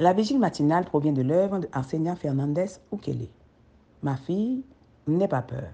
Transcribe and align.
La 0.00 0.12
vigile 0.12 0.38
matinale 0.38 0.84
provient 0.84 1.12
de 1.12 1.22
l'œuvre 1.22 1.58
d'Arsenia 1.58 2.14
Fernandez 2.14 2.68
Ukele. 2.92 3.26
Ma 4.04 4.16
fille, 4.16 4.62
n'aie 5.08 5.26
pas 5.26 5.42
peur. 5.42 5.72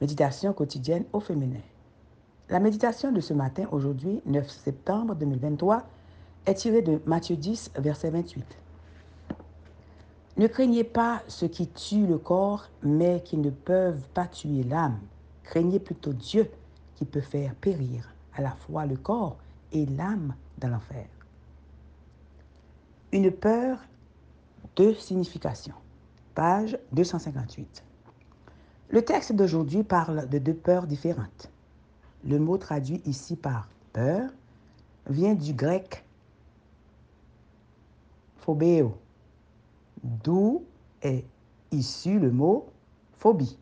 Méditation 0.00 0.54
quotidienne 0.54 1.04
au 1.12 1.20
féminin. 1.20 1.60
La 2.48 2.60
méditation 2.60 3.12
de 3.12 3.20
ce 3.20 3.34
matin, 3.34 3.66
aujourd'hui, 3.72 4.22
9 4.24 4.48
septembre 4.48 5.14
2023, 5.16 5.82
est 6.46 6.54
tirée 6.54 6.80
de 6.80 6.98
Matthieu 7.04 7.36
10, 7.36 7.72
verset 7.76 8.08
28. 8.08 8.42
Ne 10.38 10.46
craignez 10.46 10.84
pas 10.84 11.20
ceux 11.28 11.48
qui 11.48 11.68
tuent 11.68 12.06
le 12.06 12.16
corps, 12.16 12.70
mais 12.82 13.20
qui 13.22 13.36
ne 13.36 13.50
peuvent 13.50 14.08
pas 14.14 14.26
tuer 14.26 14.62
l'âme. 14.62 14.98
Craignez 15.42 15.78
plutôt 15.78 16.14
Dieu 16.14 16.50
qui 16.94 17.04
peut 17.04 17.20
faire 17.20 17.54
périr 17.56 18.14
à 18.34 18.40
la 18.40 18.52
fois 18.52 18.86
le 18.86 18.96
corps 18.96 19.36
et 19.72 19.84
l'âme 19.84 20.34
dans 20.56 20.68
l'enfer. 20.68 21.04
Une 23.16 23.30
peur, 23.30 23.78
de 24.76 24.92
signification. 24.92 25.72
Page 26.34 26.78
258. 26.92 27.82
Le 28.90 29.02
texte 29.02 29.32
d'aujourd'hui 29.32 29.84
parle 29.84 30.28
de 30.28 30.36
deux 30.36 30.52
peurs 30.52 30.86
différentes. 30.86 31.50
Le 32.26 32.38
mot 32.38 32.58
traduit 32.58 33.00
ici 33.06 33.34
par 33.34 33.70
peur 33.94 34.28
vient 35.08 35.32
du 35.32 35.54
grec 35.54 36.04
phobéo, 38.36 38.98
d'où 40.04 40.62
est 41.00 41.24
issu 41.72 42.18
le 42.18 42.30
mot 42.30 42.66
phobie. 43.16 43.56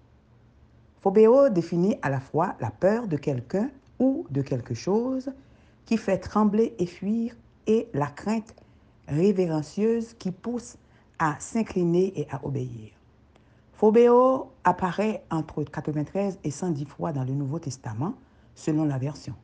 Phobéo 1.00 1.48
définit 1.48 1.96
à 2.02 2.10
la 2.10 2.18
fois 2.18 2.56
la 2.58 2.72
peur 2.72 3.06
de 3.06 3.16
quelqu'un 3.16 3.70
ou 4.00 4.26
de 4.30 4.42
quelque 4.42 4.74
chose 4.74 5.30
qui 5.86 5.96
fait 5.96 6.18
trembler 6.18 6.74
et 6.80 6.86
fuir 6.86 7.36
et 7.68 7.88
la 7.94 8.08
crainte 8.08 8.52
révérencieuse 9.08 10.14
qui 10.14 10.30
pousse 10.30 10.76
à 11.18 11.36
s'incliner 11.38 12.12
et 12.18 12.26
à 12.30 12.44
obéir. 12.44 12.90
Phobéo 13.74 14.52
apparaît 14.62 15.24
entre 15.30 15.62
93 15.64 16.38
et 16.44 16.50
110 16.50 16.84
fois 16.86 17.12
dans 17.12 17.24
le 17.24 17.32
Nouveau 17.32 17.58
Testament, 17.58 18.14
selon 18.54 18.84
la 18.84 18.98
version. 18.98 19.34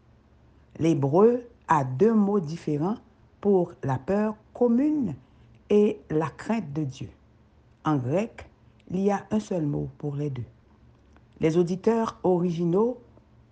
L'hébreu 0.78 1.42
a 1.68 1.84
deux 1.84 2.14
mots 2.14 2.40
différents 2.40 2.96
pour 3.40 3.72
la 3.82 3.98
peur 3.98 4.36
commune 4.54 5.14
et 5.68 6.00
la 6.10 6.28
crainte 6.28 6.72
de 6.72 6.84
Dieu. 6.84 7.08
En 7.84 7.96
grec, 7.96 8.48
il 8.90 9.00
y 9.00 9.10
a 9.10 9.24
un 9.30 9.40
seul 9.40 9.66
mot 9.66 9.88
pour 9.98 10.16
les 10.16 10.30
deux. 10.30 10.44
Les 11.40 11.56
auditeurs 11.56 12.18
originaux 12.22 12.98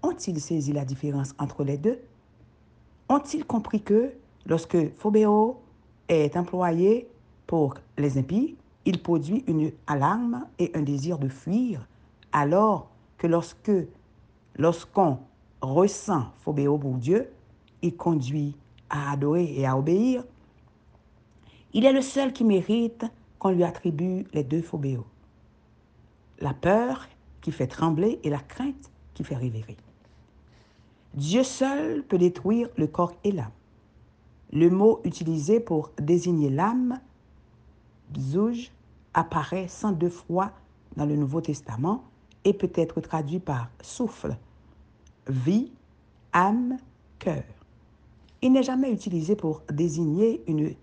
ont-ils 0.02 0.40
saisi 0.40 0.72
la 0.72 0.84
différence 0.84 1.34
entre 1.38 1.64
les 1.64 1.78
deux? 1.78 2.00
Ont-ils 3.08 3.44
compris 3.44 3.82
que 3.82 4.12
lorsque 4.46 4.92
phobéo 4.96 5.58
est 6.08 6.36
employé 6.36 7.08
pour 7.46 7.74
les 7.96 8.18
impies, 8.18 8.56
il 8.84 9.02
produit 9.02 9.44
une 9.46 9.72
alarme 9.86 10.46
et 10.58 10.70
un 10.74 10.82
désir 10.82 11.18
de 11.18 11.28
fuir, 11.28 11.86
alors 12.32 12.90
que 13.18 13.26
lorsque 13.26 13.70
lorsqu'on 14.56 15.18
ressent 15.60 16.32
phobéo 16.40 16.78
pour 16.78 16.94
Dieu, 16.94 17.30
il 17.82 17.96
conduit 17.96 18.56
à 18.90 19.12
adorer 19.12 19.54
et 19.56 19.66
à 19.66 19.76
obéir. 19.76 20.24
Il 21.72 21.84
est 21.84 21.92
le 21.92 22.02
seul 22.02 22.32
qui 22.32 22.44
mérite 22.44 23.04
qu'on 23.38 23.50
lui 23.50 23.64
attribue 23.64 24.24
les 24.32 24.42
deux 24.42 24.62
phobéos. 24.62 25.06
La 26.40 26.54
peur 26.54 27.08
qui 27.40 27.52
fait 27.52 27.66
trembler 27.66 28.18
et 28.24 28.30
la 28.30 28.38
crainte 28.38 28.90
qui 29.14 29.24
fait 29.24 29.36
révérer. 29.36 29.76
Dieu 31.14 31.42
seul 31.42 32.02
peut 32.02 32.18
détruire 32.18 32.68
le 32.76 32.86
corps 32.86 33.14
et 33.24 33.32
l'âme. 33.32 33.50
Le 34.52 34.70
mot 34.70 35.00
utilisé 35.04 35.60
pour 35.60 35.90
désigner 35.98 36.48
l'âme, 36.48 37.00
bzouj, 38.10 38.72
apparaît 39.14 39.68
102 39.68 40.08
fois 40.08 40.52
dans 40.96 41.06
le 41.06 41.16
Nouveau 41.16 41.40
Testament 41.40 42.04
et 42.44 42.52
peut 42.52 42.72
être 42.74 43.00
traduit 43.00 43.40
par 43.40 43.68
souffle, 43.82 44.36
vie, 45.28 45.70
âme, 46.32 46.78
cœur. 47.18 47.44
Il 48.40 48.52
n'est 48.52 48.62
jamais 48.62 48.92
utilisé 48.92 49.36
pour 49.36 49.62
désigner 49.70 50.42
une, 50.46 50.74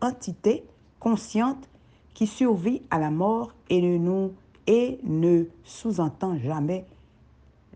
entité 0.00 0.64
consciente 0.98 1.68
qui 2.14 2.26
survit 2.26 2.82
à 2.90 2.98
la 2.98 3.10
mort 3.10 3.52
et 3.68 3.80
ne, 3.80 4.28
et 4.66 4.98
ne 5.02 5.44
sous-entend 5.64 6.38
jamais 6.38 6.86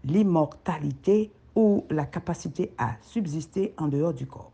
l'immortalité 0.05 1.31
ou 1.55 1.85
la 1.91 2.07
capacité 2.07 2.73
à 2.79 2.97
subsister 3.03 3.75
en 3.77 3.89
dehors 3.89 4.15
du 4.15 4.27
corps. 4.27 4.53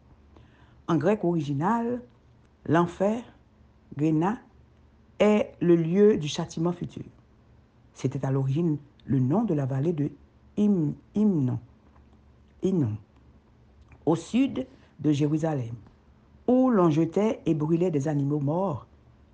En 0.88 0.96
grec 0.96 1.24
original, 1.24 2.00
l'enfer, 2.66 3.22
Grena, 3.96 4.38
est 5.18 5.54
le 5.60 5.76
lieu 5.76 6.16
du 6.16 6.28
châtiment 6.28 6.72
futur. 6.72 7.04
C'était 7.92 8.24
à 8.24 8.30
l'origine 8.30 8.78
le 9.06 9.18
nom 9.18 9.44
de 9.44 9.54
la 9.54 9.66
vallée 9.66 9.92
de 9.92 10.10
Hymnon, 10.56 11.58
au 14.06 14.16
sud 14.16 14.66
de 15.00 15.12
Jérusalem, 15.12 15.74
où 16.46 16.70
l'on 16.70 16.90
jetait 16.90 17.40
et 17.46 17.54
brûlait 17.54 17.90
des 17.90 18.08
animaux 18.08 18.40
morts, 18.40 18.86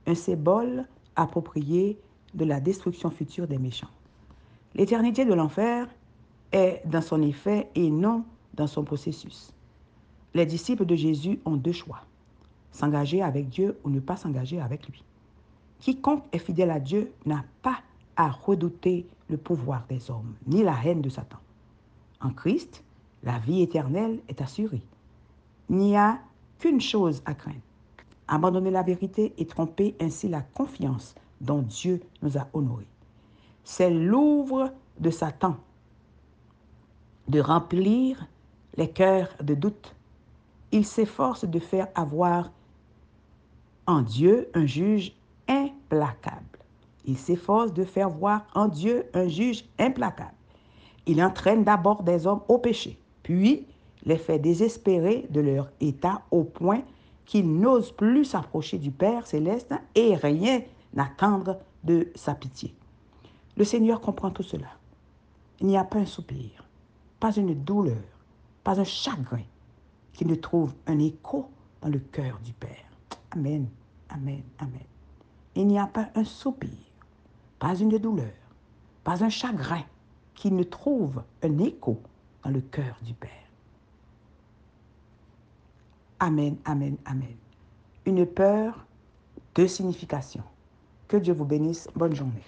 un 0.07 0.15
symbole 0.15 0.87
approprié 1.17 1.99
de 2.35 2.45
la 2.45 2.61
destruction 2.61 3.11
future 3.11 3.47
des 3.47 3.59
méchants. 3.59 3.91
L'éternité 4.75 5.25
de 5.25 5.35
l'enfer 5.35 5.89
est 6.55 6.83
dans 6.87 7.03
son 7.03 7.21
effet 7.21 7.69
et 7.75 7.91
non 7.91 8.25
dans 8.55 8.69
son 8.69 8.85
processus. 8.85 9.53
Les 10.35 10.47
disciples 10.47 10.87
de 10.87 10.95
Jésus 10.95 11.41
ont 11.45 11.57
deux 11.57 11.73
choix, 11.73 12.03
s'engager 12.71 13.23
avec 13.23 13.49
Dieu 13.49 13.79
ou 13.85 13.91
ne 13.91 14.01
pas 14.01 14.17
s'engager 14.17 14.61
avec 14.61 14.89
lui. 14.89 15.03
Quiconque 15.81 16.25
est 16.33 16.39
fidèle 16.39 16.71
à 16.71 16.79
Dieu 16.79 17.13
n'a 17.27 17.45
pas 17.61 17.79
à 18.17 18.31
redouter 18.31 19.07
le 19.29 19.37
pouvoir 19.37 19.85
des 19.89 20.11
hommes, 20.11 20.35
ni 20.47 20.63
la 20.63 20.77
haine 20.85 21.03
de 21.03 21.09
Satan. 21.09 21.39
En 22.21 22.31
Christ, 22.31 22.85
la 23.25 23.39
vie 23.41 23.61
éternelle 23.61 24.21
est 24.29 24.41
assurée. 24.41 24.83
Il 25.69 25.77
n'y 25.77 25.97
a 25.97 26.21
qu'une 26.61 26.81
chose 26.81 27.21
à 27.27 27.35
craindre, 27.35 27.57
abandonner 28.29 28.71
la 28.71 28.83
vérité 28.83 29.35
et 29.39 29.47
tromper 29.47 29.97
ainsi 30.01 30.29
la 30.29 30.43
confiance 30.43 31.17
dont 31.41 31.63
Dieu 31.63 32.01
nous 32.23 32.39
a 32.39 32.47
honorés. 32.53 32.87
C'est 33.65 33.91
l'ouvre 33.91 34.73
de 35.01 35.11
Satan 35.11 35.57
de 37.29 37.41
remplir 37.41 38.27
les 38.77 38.91
cœurs 38.91 39.31
de 39.43 39.55
doute. 39.55 39.95
Il 40.73 40.85
s'efforce 40.85 41.45
de 41.45 41.59
faire 41.59 41.89
avoir 41.95 42.51
en 43.87 44.03
Dieu 44.03 44.49
un 44.55 44.67
juge 44.67 45.13
implacable. 45.49 46.59
Il 47.07 47.19
s'efforce 47.19 47.73
de 47.73 47.85
faire 47.85 48.09
voir 48.09 48.47
en 48.55 48.67
Dieu 48.67 49.05
un 49.15 49.29
juge 49.29 49.65
implacable. 49.79 50.35
Il 51.07 51.23
entraîne 51.23 51.65
d'abord 51.65 52.03
des 52.03 52.27
hommes 52.27 52.41
au 52.49 52.59
péché, 52.59 52.99
puis 53.23 53.67
les 54.07 54.17
fait 54.17 54.39
désespérer 54.39 55.27
de 55.31 55.41
leur 55.41 55.71
état 55.81 56.23
au 56.31 56.45
point 56.45 56.83
qu'ils 57.27 57.59
n'osent 57.59 57.93
plus 57.93 58.25
s'approcher 58.25 58.79
du 58.79 58.91
Père 58.91 59.27
céleste 59.27 59.73
et 59.95 60.15
rien 60.15 60.63
n'attendre 60.95 61.59
de 61.85 62.09
sa 62.15 62.35
pitié. 62.35 62.75
Le 63.57 63.65
Seigneur 63.65 64.01
comprend 64.01 64.31
tout 64.31 64.43
cela. 64.43 64.69
Il 65.61 65.67
n'y 65.67 65.77
a 65.77 65.85
pas 65.85 65.99
un 65.99 66.07
soupir, 66.07 66.64
pas 67.25 67.35
une 67.37 67.55
douleur, 67.55 68.05
pas 68.65 68.79
un 68.79 68.85
chagrin 68.85 69.47
qui 70.13 70.27
ne 70.27 70.35
trouve 70.35 70.75
un 70.87 70.99
écho 70.99 71.51
dans 71.81 71.89
le 71.89 71.99
cœur 71.99 72.39
du 72.41 72.53
Père. 72.53 72.85
Amen, 73.31 73.67
amen, 74.11 74.43
amen. 74.59 74.85
Il 75.55 75.67
n'y 75.67 75.79
a 75.79 75.87
pas 75.87 76.11
un 76.17 76.25
soupir, 76.25 76.69
pas 77.59 77.75
une 77.77 77.97
douleur, 77.97 78.35
pas 79.05 79.25
un 79.25 79.31
chagrin 79.31 79.85
qui 80.35 80.51
ne 80.51 80.65
trouve 80.65 81.23
un 81.43 81.57
écho 81.61 81.99
dans 82.43 82.51
le 82.51 82.61
cœur 82.61 82.99
du 83.01 83.15
Père. 83.15 83.31
Amen, 86.21 86.59
amen, 86.67 86.99
amen. 87.07 87.37
Une 88.05 88.27
peur, 88.27 88.85
de 89.55 89.67
signification. 89.67 90.43
Que 91.09 91.17
Dieu 91.17 91.33
vous 91.33 91.47
bénisse. 91.47 91.89
Bonne 91.97 92.15
journée. 92.15 92.43